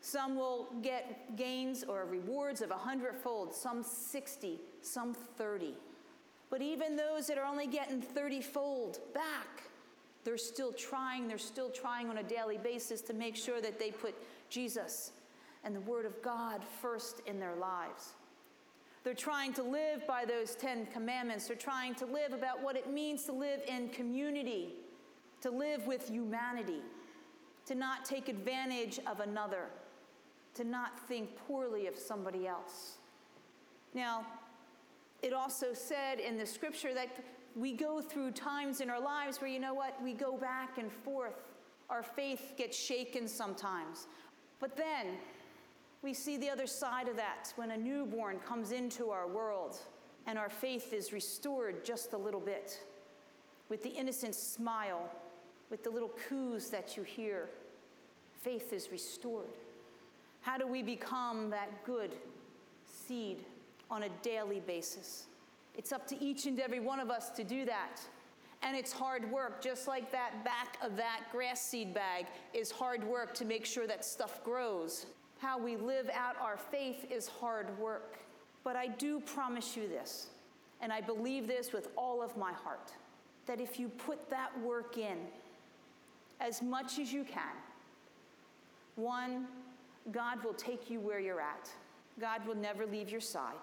some 0.00 0.34
will 0.34 0.68
get 0.80 1.36
gains 1.36 1.84
or 1.84 2.06
rewards 2.06 2.62
of 2.62 2.70
a 2.70 2.76
hundredfold, 2.76 3.54
some 3.54 3.82
60, 3.82 4.58
some 4.80 5.14
30. 5.14 5.74
But 6.48 6.62
even 6.62 6.96
those 6.96 7.26
that 7.26 7.36
are 7.36 7.44
only 7.44 7.66
getting 7.66 8.00
30 8.00 8.40
fold 8.40 8.98
back, 9.14 9.64
they're 10.24 10.38
still 10.38 10.72
trying, 10.72 11.28
they're 11.28 11.38
still 11.38 11.70
trying 11.70 12.08
on 12.08 12.18
a 12.18 12.22
daily 12.22 12.58
basis 12.58 13.02
to 13.02 13.12
make 13.12 13.36
sure 13.36 13.60
that 13.60 13.78
they 13.78 13.90
put 13.90 14.14
Jesus 14.48 15.12
and 15.64 15.74
the 15.74 15.80
Word 15.80 16.06
of 16.06 16.22
God 16.22 16.62
first 16.80 17.20
in 17.26 17.38
their 17.38 17.56
lives. 17.56 18.14
They're 19.04 19.14
trying 19.14 19.52
to 19.54 19.62
live 19.62 20.06
by 20.06 20.24
those 20.24 20.54
Ten 20.54 20.86
Commandments. 20.86 21.46
They're 21.48 21.56
trying 21.56 21.94
to 21.96 22.06
live 22.06 22.32
about 22.32 22.62
what 22.62 22.76
it 22.76 22.90
means 22.92 23.24
to 23.24 23.32
live 23.32 23.60
in 23.66 23.88
community, 23.88 24.74
to 25.40 25.50
live 25.50 25.86
with 25.86 26.08
humanity. 26.10 26.82
to 27.70 27.76
not 27.76 28.04
take 28.04 28.28
advantage 28.28 28.98
of 29.06 29.20
another, 29.20 29.66
to 30.54 30.64
not 30.64 30.98
think 31.06 31.36
poorly 31.46 31.86
of 31.86 31.96
somebody 31.96 32.48
else. 32.48 32.98
Now, 33.94 34.26
it 35.22 35.32
also 35.32 35.72
said 35.72 36.18
in 36.18 36.36
the 36.36 36.46
scripture 36.46 36.92
that 36.94 37.08
we 37.54 37.72
go 37.72 38.00
through 38.00 38.32
times 38.32 38.80
in 38.80 38.90
our 38.90 39.00
lives 39.00 39.40
where, 39.40 39.48
you 39.48 39.60
know 39.60 39.72
what, 39.72 40.02
we 40.02 40.14
go 40.14 40.36
back 40.36 40.78
and 40.78 40.90
forth. 40.90 41.36
Our 41.88 42.02
faith 42.02 42.54
gets 42.56 42.76
shaken 42.76 43.28
sometimes. 43.28 44.08
But 44.58 44.76
then 44.76 45.18
we 46.02 46.14
see 46.14 46.36
the 46.36 46.48
other 46.48 46.66
side 46.66 47.08
of 47.08 47.16
that 47.16 47.52
when 47.56 47.72
a 47.72 47.76
newborn 47.76 48.38
comes 48.40 48.72
into 48.72 49.10
our 49.10 49.28
world 49.28 49.78
and 50.26 50.38
our 50.38 50.48
faith 50.48 50.92
is 50.92 51.12
restored 51.12 51.84
just 51.84 52.12
a 52.12 52.16
little 52.16 52.40
bit 52.40 52.80
with 53.68 53.82
the 53.82 53.90
innocent 53.90 54.34
smile, 54.34 55.08
with 55.70 55.84
the 55.84 55.90
little 55.90 56.10
coos 56.28 56.70
that 56.70 56.96
you 56.96 57.02
hear. 57.02 57.48
Faith 58.42 58.72
is 58.72 58.90
restored. 58.90 59.46
How 60.40 60.56
do 60.56 60.66
we 60.66 60.82
become 60.82 61.50
that 61.50 61.84
good 61.84 62.16
seed 62.86 63.44
on 63.90 64.04
a 64.04 64.08
daily 64.22 64.60
basis? 64.60 65.26
It's 65.76 65.92
up 65.92 66.06
to 66.08 66.22
each 66.22 66.46
and 66.46 66.58
every 66.58 66.80
one 66.80 66.98
of 66.98 67.10
us 67.10 67.30
to 67.30 67.44
do 67.44 67.64
that. 67.66 68.00
And 68.62 68.76
it's 68.76 68.92
hard 68.92 69.30
work, 69.30 69.62
just 69.62 69.86
like 69.86 70.10
that 70.12 70.44
back 70.44 70.76
of 70.82 70.96
that 70.96 71.20
grass 71.30 71.62
seed 71.62 71.94
bag 71.94 72.26
is 72.52 72.70
hard 72.70 73.04
work 73.04 73.32
to 73.34 73.44
make 73.44 73.64
sure 73.64 73.86
that 73.86 74.04
stuff 74.04 74.42
grows. 74.44 75.06
How 75.40 75.58
we 75.58 75.76
live 75.76 76.10
out 76.14 76.36
our 76.38 76.58
faith 76.58 77.10
is 77.10 77.26
hard 77.26 77.78
work. 77.78 78.18
But 78.62 78.76
I 78.76 78.88
do 78.88 79.20
promise 79.20 79.74
you 79.74 79.88
this, 79.88 80.28
and 80.82 80.92
I 80.92 81.00
believe 81.00 81.46
this 81.46 81.72
with 81.72 81.88
all 81.96 82.22
of 82.22 82.36
my 82.36 82.52
heart, 82.52 82.92
that 83.46 83.58
if 83.58 83.80
you 83.80 83.88
put 83.88 84.28
that 84.28 84.50
work 84.60 84.98
in 84.98 85.16
as 86.40 86.60
much 86.60 86.98
as 86.98 87.10
you 87.10 87.24
can, 87.24 87.56
one, 88.96 89.46
God 90.12 90.44
will 90.44 90.52
take 90.52 90.90
you 90.90 91.00
where 91.00 91.20
you're 91.20 91.40
at. 91.40 91.70
God 92.20 92.46
will 92.46 92.54
never 92.54 92.84
leave 92.84 93.08
your 93.08 93.22
side. 93.22 93.54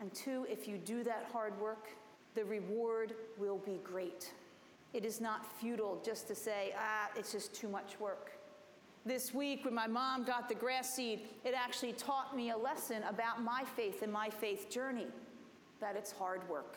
And 0.00 0.12
two, 0.12 0.46
if 0.50 0.66
you 0.66 0.78
do 0.78 1.04
that 1.04 1.28
hard 1.32 1.58
work, 1.60 1.90
the 2.34 2.44
reward 2.44 3.14
will 3.38 3.58
be 3.58 3.78
great. 3.84 4.32
It 4.92 5.04
is 5.04 5.20
not 5.20 5.46
futile 5.60 6.00
just 6.04 6.26
to 6.26 6.34
say, 6.34 6.74
ah, 6.76 7.08
it's 7.14 7.30
just 7.30 7.54
too 7.54 7.68
much 7.68 8.00
work. 8.00 8.32
This 9.06 9.32
week, 9.32 9.64
when 9.64 9.74
my 9.74 9.86
mom 9.86 10.24
got 10.24 10.48
the 10.48 10.54
grass 10.54 10.94
seed, 10.94 11.22
it 11.44 11.54
actually 11.56 11.94
taught 11.94 12.36
me 12.36 12.50
a 12.50 12.56
lesson 12.56 13.02
about 13.04 13.42
my 13.42 13.64
faith 13.74 14.02
and 14.02 14.12
my 14.12 14.28
faith 14.28 14.68
journey 14.68 15.06
that 15.80 15.96
it's 15.96 16.12
hard 16.12 16.46
work. 16.50 16.76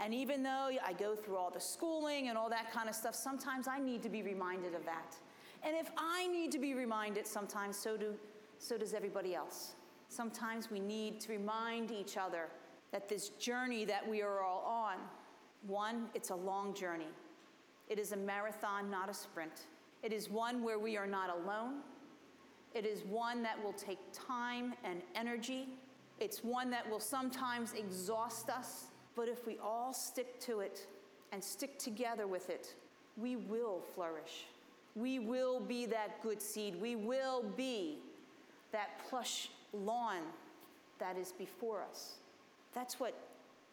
And 0.00 0.14
even 0.14 0.42
though 0.42 0.70
I 0.84 0.92
go 0.94 1.14
through 1.14 1.36
all 1.36 1.50
the 1.50 1.60
schooling 1.60 2.28
and 2.28 2.38
all 2.38 2.48
that 2.48 2.72
kind 2.72 2.88
of 2.88 2.94
stuff, 2.94 3.14
sometimes 3.14 3.68
I 3.68 3.78
need 3.78 4.02
to 4.04 4.08
be 4.08 4.22
reminded 4.22 4.74
of 4.74 4.84
that. 4.86 5.16
And 5.62 5.76
if 5.76 5.90
I 5.98 6.26
need 6.28 6.52
to 6.52 6.58
be 6.58 6.72
reminded, 6.72 7.26
sometimes 7.26 7.76
so, 7.76 7.96
do, 7.96 8.14
so 8.58 8.78
does 8.78 8.94
everybody 8.94 9.34
else. 9.34 9.74
Sometimes 10.08 10.70
we 10.70 10.80
need 10.80 11.20
to 11.22 11.32
remind 11.32 11.90
each 11.90 12.16
other 12.16 12.46
that 12.92 13.08
this 13.08 13.28
journey 13.30 13.84
that 13.84 14.08
we 14.08 14.22
are 14.22 14.40
all 14.40 14.64
on, 14.64 14.96
one, 15.66 16.06
it's 16.14 16.30
a 16.30 16.34
long 16.34 16.72
journey. 16.72 17.08
It 17.88 17.98
is 17.98 18.12
a 18.12 18.16
marathon, 18.16 18.90
not 18.90 19.10
a 19.10 19.14
sprint. 19.14 19.66
It 20.02 20.12
is 20.12 20.30
one 20.30 20.62
where 20.62 20.78
we 20.78 20.96
are 20.96 21.06
not 21.06 21.30
alone. 21.30 21.80
It 22.74 22.86
is 22.86 23.02
one 23.04 23.42
that 23.42 23.62
will 23.62 23.72
take 23.72 23.98
time 24.12 24.74
and 24.84 25.02
energy. 25.14 25.68
It's 26.20 26.44
one 26.44 26.70
that 26.70 26.88
will 26.88 27.00
sometimes 27.00 27.72
exhaust 27.72 28.50
us. 28.50 28.86
But 29.16 29.28
if 29.28 29.46
we 29.46 29.58
all 29.58 29.92
stick 29.92 30.38
to 30.40 30.60
it 30.60 30.86
and 31.32 31.42
stick 31.42 31.78
together 31.78 32.26
with 32.26 32.50
it, 32.50 32.74
we 33.16 33.36
will 33.36 33.80
flourish. 33.94 34.46
We 34.94 35.18
will 35.18 35.60
be 35.60 35.86
that 35.86 36.22
good 36.22 36.40
seed. 36.40 36.80
We 36.80 36.96
will 36.96 37.42
be 37.56 37.98
that 38.72 39.00
plush 39.08 39.50
lawn 39.72 40.20
that 40.98 41.16
is 41.16 41.32
before 41.32 41.82
us. 41.82 42.14
That's 42.74 43.00
what 43.00 43.14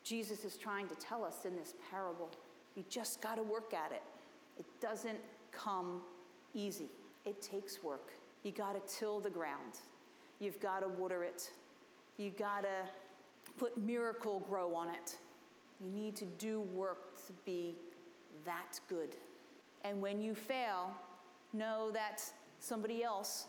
Jesus 0.03 0.45
is 0.45 0.57
trying 0.57 0.87
to 0.87 0.95
tell 0.95 1.23
us 1.23 1.45
in 1.45 1.55
this 1.55 1.73
parable. 1.91 2.29
You 2.75 2.83
just 2.89 3.21
got 3.21 3.35
to 3.35 3.43
work 3.43 3.73
at 3.73 3.91
it. 3.91 4.03
It 4.59 4.65
doesn't 4.81 5.19
come 5.51 6.01
easy, 6.55 6.89
it 7.25 7.41
takes 7.41 7.83
work. 7.83 8.13
You 8.43 8.51
got 8.51 8.73
to 8.73 8.97
till 8.97 9.19
the 9.19 9.29
ground, 9.29 9.79
you've 10.39 10.59
got 10.59 10.79
to 10.81 10.87
water 10.87 11.23
it, 11.23 11.51
you 12.17 12.31
got 12.31 12.61
to 12.61 12.89
put 13.57 13.77
miracle 13.77 14.39
grow 14.49 14.73
on 14.73 14.89
it. 14.89 15.17
You 15.83 15.89
need 15.91 16.15
to 16.17 16.25
do 16.25 16.61
work 16.61 17.25
to 17.27 17.33
be 17.45 17.75
that 18.45 18.79
good. 18.87 19.15
And 19.83 20.01
when 20.01 20.21
you 20.21 20.33
fail, 20.33 20.91
know 21.53 21.91
that 21.91 22.23
somebody 22.59 23.03
else, 23.03 23.47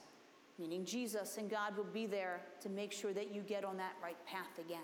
meaning 0.59 0.85
Jesus 0.85 1.39
and 1.39 1.51
God, 1.51 1.77
will 1.77 1.85
be 1.85 2.07
there 2.07 2.41
to 2.61 2.69
make 2.69 2.93
sure 2.93 3.13
that 3.13 3.35
you 3.35 3.43
get 3.43 3.65
on 3.65 3.77
that 3.77 3.95
right 4.03 4.17
path 4.27 4.59
again. 4.59 4.83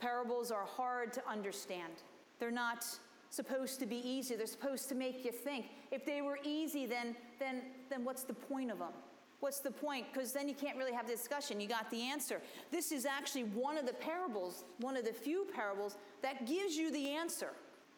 Parables 0.00 0.50
are 0.50 0.64
hard 0.64 1.12
to 1.14 1.28
understand. 1.28 1.92
They're 2.38 2.50
not 2.50 2.86
supposed 3.34 3.80
to 3.80 3.86
be 3.86 3.96
easy. 3.96 4.36
They're 4.36 4.46
supposed 4.46 4.88
to 4.90 4.94
make 4.94 5.24
you 5.24 5.32
think. 5.32 5.66
If 5.90 6.04
they 6.04 6.22
were 6.22 6.38
easy, 6.44 6.86
then, 6.86 7.16
then, 7.38 7.62
then 7.90 8.04
what's 8.04 8.24
the 8.24 8.34
point 8.34 8.70
of 8.70 8.78
them? 8.78 8.92
What's 9.40 9.60
the 9.60 9.70
point? 9.70 10.06
Because 10.12 10.32
then 10.32 10.48
you 10.48 10.54
can't 10.54 10.78
really 10.78 10.92
have 10.92 11.06
the 11.06 11.14
discussion. 11.14 11.60
You 11.60 11.68
got 11.68 11.90
the 11.90 12.02
answer. 12.02 12.40
This 12.70 12.92
is 12.92 13.04
actually 13.04 13.44
one 13.44 13.76
of 13.76 13.86
the 13.86 13.92
parables, 13.92 14.64
one 14.78 14.96
of 14.96 15.04
the 15.04 15.12
few 15.12 15.46
parables 15.54 15.96
that 16.22 16.46
gives 16.46 16.76
you 16.76 16.90
the 16.90 17.10
answer. 17.10 17.50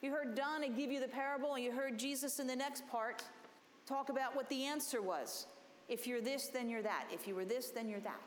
You 0.02 0.10
heard 0.10 0.34
Donna 0.34 0.68
give 0.68 0.90
you 0.90 1.00
the 1.00 1.08
parable, 1.08 1.54
and 1.54 1.62
you 1.62 1.70
heard 1.70 1.98
Jesus 1.98 2.38
in 2.40 2.46
the 2.46 2.56
next 2.56 2.88
part 2.88 3.22
talk 3.86 4.08
about 4.08 4.34
what 4.34 4.48
the 4.48 4.64
answer 4.64 5.00
was. 5.00 5.46
If 5.88 6.06
you're 6.06 6.20
this, 6.20 6.48
then 6.48 6.68
you're 6.68 6.82
that. 6.82 7.04
If 7.12 7.28
you 7.28 7.34
were 7.34 7.44
this, 7.44 7.70
then 7.70 7.88
you're 7.88 8.00
that. 8.00 8.20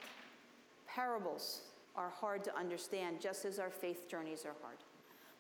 Parables 0.88 1.62
are 1.96 2.10
hard 2.10 2.44
to 2.46 2.58
understand, 2.58 3.20
just 3.20 3.44
as 3.44 3.60
our 3.60 3.70
faith 3.70 4.10
journeys 4.10 4.46
are 4.46 4.56
hard. 4.62 4.78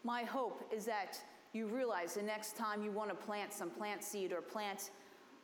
My 0.03 0.23
hope 0.23 0.69
is 0.75 0.86
that 0.86 1.19
you 1.53 1.67
realize 1.67 2.13
the 2.13 2.21
next 2.21 2.55
time 2.55 2.83
you 2.83 2.91
want 2.91 3.09
to 3.09 3.15
plant 3.15 3.53
some 3.53 3.69
plant 3.69 4.03
seed 4.03 4.31
or 4.31 4.41
plant 4.41 4.91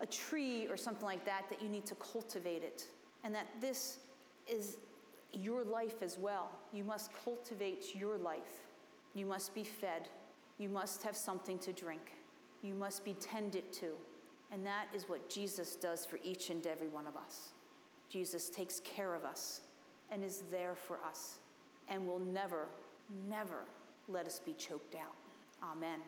a 0.02 0.06
tree 0.06 0.68
or 0.68 0.78
something 0.78 1.06
like 1.06 1.26
that, 1.26 1.50
that 1.50 1.62
you 1.62 1.70
need 1.70 1.86
to 1.86 1.96
cultivate 1.96 2.64
it. 2.64 2.88
And 3.24 3.34
that 3.34 3.48
this 3.60 4.00
is 4.48 4.78
your 5.34 5.64
life 5.64 6.02
as 6.02 6.18
well. 6.18 6.52
You 6.74 6.84
must 6.84 7.12
cultivate 7.24 7.96
your 7.96 8.18
life. 8.18 8.68
You 9.14 9.26
must 9.26 9.56
be 9.56 9.64
fed. 9.64 10.10
You 10.58 10.70
must 10.70 11.02
have 11.04 11.16
something 11.16 11.58
to 11.60 11.74
drink. 11.74 12.12
You 12.62 12.74
must 12.74 13.04
be 13.04 13.14
tended 13.14 13.72
to. 13.74 13.92
And 14.52 14.66
that 14.66 14.88
is 14.94 15.10
what 15.10 15.30
Jesus 15.30 15.76
does 15.76 16.06
for 16.06 16.20
each 16.24 16.50
and 16.50 16.66
every 16.68 16.88
one 16.88 17.08
of 17.08 17.16
us. 17.16 17.54
Jesus 18.10 18.50
takes 18.50 18.80
care 18.82 19.16
of 19.16 19.26
us 19.26 19.62
and 20.12 20.24
is 20.24 20.44
there 20.52 20.76
for 20.76 21.00
us 21.08 21.40
and 21.90 22.06
will 22.06 22.20
never, 22.20 22.68
never 23.28 23.66
let 24.08 24.28
us 24.28 24.40
be 24.40 24.54
choked 24.54 24.96
out. 24.96 25.16
Amen 25.64 26.00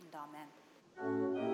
and 0.00 0.14
amen. 0.14 1.53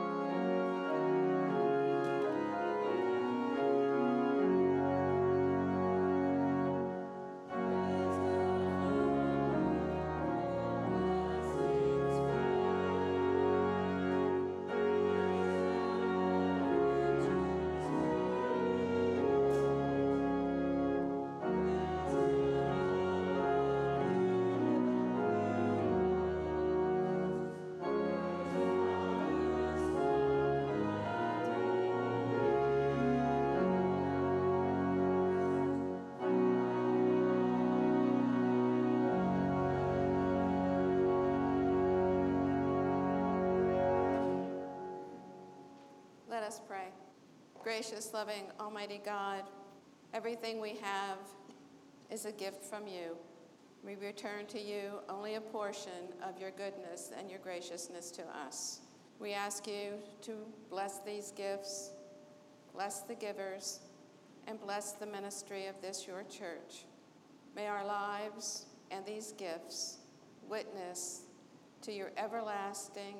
Let 46.41 46.47
us 46.47 46.61
pray. 46.67 46.87
Gracious, 47.61 48.15
loving, 48.15 48.45
Almighty 48.59 48.99
God, 49.05 49.43
everything 50.11 50.59
we 50.59 50.75
have 50.81 51.19
is 52.09 52.25
a 52.25 52.31
gift 52.31 52.63
from 52.63 52.87
you. 52.87 53.15
We 53.85 53.95
return 53.95 54.47
to 54.47 54.59
you 54.59 55.01
only 55.07 55.35
a 55.35 55.41
portion 55.41 56.09
of 56.27 56.39
your 56.39 56.49
goodness 56.49 57.11
and 57.15 57.29
your 57.29 57.37
graciousness 57.37 58.09
to 58.13 58.23
us. 58.35 58.79
We 59.19 59.33
ask 59.33 59.67
you 59.67 59.99
to 60.23 60.31
bless 60.71 60.97
these 61.03 61.29
gifts, 61.29 61.91
bless 62.73 63.01
the 63.01 63.13
givers, 63.13 63.81
and 64.47 64.59
bless 64.59 64.93
the 64.93 65.05
ministry 65.05 65.67
of 65.67 65.79
this 65.79 66.07
your 66.07 66.23
church. 66.23 66.85
May 67.55 67.67
our 67.67 67.85
lives 67.85 68.65
and 68.89 69.05
these 69.05 69.33
gifts 69.33 69.99
witness 70.49 71.21
to 71.83 71.91
your 71.91 72.11
everlasting 72.17 73.17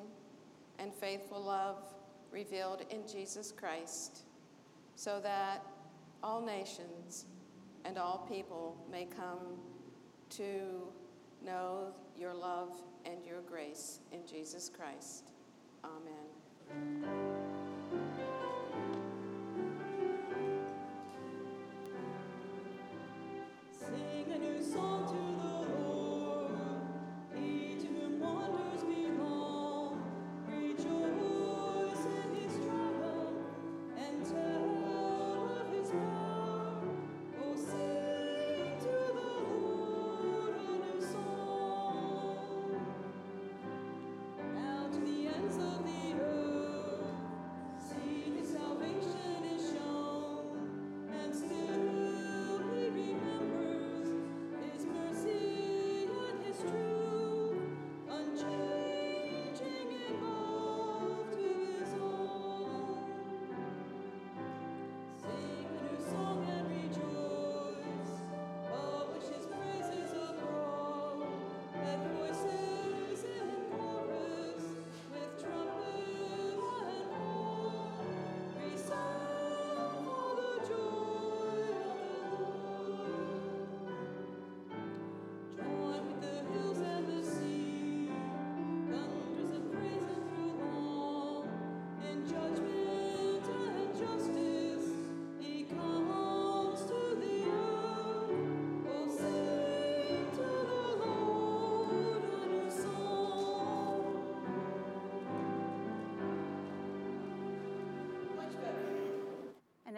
and 0.79 0.91
faithful 0.91 1.39
love 1.39 1.90
revealed 2.31 2.85
in 2.89 3.01
Jesus 3.07 3.51
Christ, 3.51 4.21
so 4.95 5.19
that 5.21 5.65
all 6.23 6.41
nations 6.41 7.25
and 7.85 7.97
all 7.97 8.27
people 8.29 8.77
may 8.91 9.05
come 9.05 9.57
to 10.29 10.87
know 11.43 11.93
your 12.17 12.33
love 12.33 12.69
and 13.05 13.25
your 13.25 13.41
grace 13.41 13.99
in 14.11 14.19
Jesus 14.27 14.69
Christ. 14.69 15.31
Amen. 15.83 17.60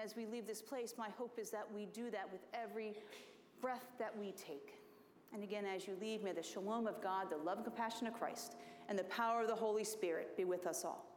As 0.04 0.16
we 0.16 0.26
leave 0.26 0.46
this 0.46 0.62
place, 0.62 0.96
my 0.98 1.10
hope 1.18 1.40
is 1.40 1.50
that 1.52 1.68
we 1.74 1.86
do 1.86 2.12
that 2.12 2.30
with 2.32 2.42
every 2.54 2.94
breath 3.62 3.86
that 4.00 4.18
we 4.18 4.32
take. 4.32 4.76
And 5.34 5.44
again, 5.44 5.66
as 5.66 5.88
you 5.88 5.96
leave, 6.00 6.24
may 6.24 6.34
the 6.34 6.44
shalom 6.44 6.88
of 6.88 7.02
God, 7.02 7.30
the 7.30 7.38
love 7.38 7.58
and 7.58 7.66
compassion 7.66 8.08
of 8.08 8.14
Christ, 8.14 8.56
and 8.90 9.00
the 9.00 9.06
power 9.06 9.42
of 9.42 9.48
the 9.48 9.56
Holy 9.56 9.84
Spirit 9.84 10.36
be 10.36 10.44
with 10.44 10.68
us 10.68 10.84
all. 10.84 11.13